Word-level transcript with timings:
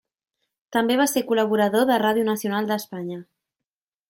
També 0.77 0.95
va 1.01 1.05
ser 1.11 1.23
col·laborador 1.33 1.87
de 1.91 2.01
Ràdio 2.05 2.27
Nacional 2.33 2.71
d'Espanya. 2.73 3.21